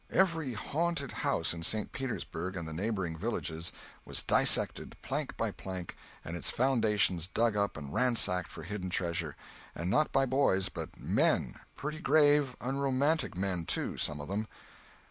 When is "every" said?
0.09-0.53